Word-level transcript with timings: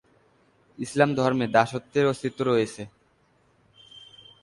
ইসলাম 0.79 1.09
ধর্মে 1.15 1.45
দাসত্বের 1.47 2.05
অস্তিত্ব 2.05 2.39
রয়েছে। 2.43 2.83